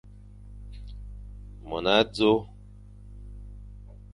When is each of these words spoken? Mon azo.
Mon 1.67 1.85
azo. 1.99 2.31